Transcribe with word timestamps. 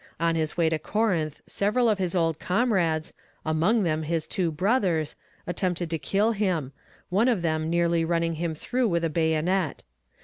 On 0.19 0.33
his 0.33 0.57
way 0.57 0.67
to 0.67 0.79
Corinth 0.79 1.43
several 1.45 1.87
of 1.87 1.99
his 1.99 2.15
old 2.15 2.39
comrades, 2.39 3.13
among 3.45 3.83
them 3.83 4.01
his 4.01 4.25
two 4.25 4.51
brothers, 4.51 5.15
attempted 5.45 5.91
to 5.91 5.99
kill 5.99 6.31
him, 6.31 6.73
one 7.09 7.27
of 7.27 7.43
them 7.43 7.69
nearly 7.69 8.03
running 8.03 8.33
him 8.41 8.55
through 8.55 8.87
with 8.87 9.03
a 9.03 9.11
bayonet. 9.11 9.83